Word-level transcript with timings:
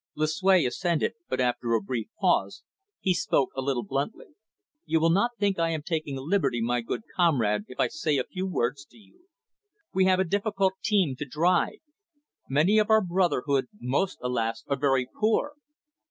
Lucue 0.15 0.65
assented, 0.65 1.13
but 1.29 1.39
after 1.39 1.75
a 1.75 1.79
brief 1.79 2.07
pause 2.19 2.63
he 3.01 3.13
spoke 3.13 3.49
a 3.55 3.61
little 3.61 3.83
bluntly. 3.83 4.33
"You 4.87 4.99
will 4.99 5.11
not 5.11 5.37
think 5.37 5.59
I 5.59 5.69
am 5.69 5.83
taking 5.83 6.17
a 6.17 6.21
liberty, 6.21 6.59
my 6.59 6.81
good 6.81 7.03
comrade, 7.15 7.65
if 7.67 7.79
I 7.79 7.87
say 7.87 8.17
a 8.17 8.23
few 8.23 8.47
words 8.47 8.83
to 8.85 8.97
you. 8.97 9.27
We 9.93 10.05
have 10.05 10.19
a 10.19 10.23
difficult 10.23 10.73
team 10.83 11.15
to 11.17 11.25
drive. 11.27 11.81
Many 12.49 12.79
of 12.79 12.89
our 12.89 13.03
brotherhood, 13.03 13.67
most, 13.79 14.17
alas, 14.23 14.63
are 14.67 14.75
very 14.75 15.07
poor. 15.19 15.53